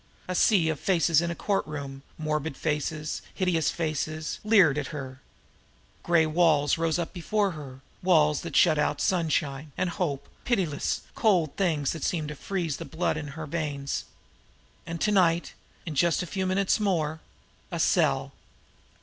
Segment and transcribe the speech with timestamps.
[0.27, 5.21] A sea of faces in a courtroom, morbid faces, hideous faces, leered at her.
[6.01, 11.91] Gray walls rose before her, walls that shut out sunshine and hope, pitiless, cold things
[11.91, 14.05] that seemed to freeze the blood in her veins.
[14.87, 15.53] And to night,
[15.85, 17.19] in just a few minutes more
[17.71, 18.31] a cell!